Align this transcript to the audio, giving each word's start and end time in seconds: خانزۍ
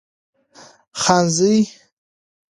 خانزۍ 1.01 1.57